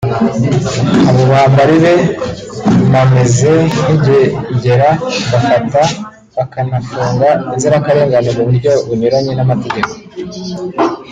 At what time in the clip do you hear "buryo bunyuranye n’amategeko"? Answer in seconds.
8.47-9.91